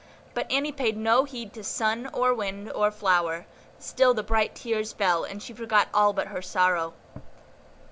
[0.33, 3.45] But Annie paid no heed to sun, or wind, or flower;
[3.77, 6.95] still the bright tears fell, and she forgot all but her sorrow.